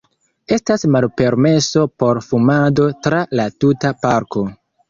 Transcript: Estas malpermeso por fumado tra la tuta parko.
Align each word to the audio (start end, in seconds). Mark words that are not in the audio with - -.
Estas 0.55 0.85
malpermeso 0.95 1.85
por 2.05 2.21
fumado 2.31 2.89
tra 3.09 3.23
la 3.41 3.49
tuta 3.65 3.97
parko. 4.07 4.49